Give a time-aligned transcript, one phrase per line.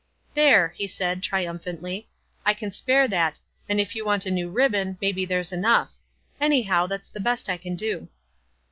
[0.33, 2.09] "There!" he said, triumphantly,
[2.43, 5.93] "I can spare that, and if you want a new ribbon, may be there's enough.
[6.39, 8.07] Anyhow, it's the best I can do."